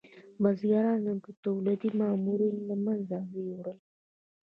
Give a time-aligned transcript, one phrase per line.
[0.41, 1.11] بزګرانو
[1.45, 3.77] دولتي مامورین له منځه یوړل.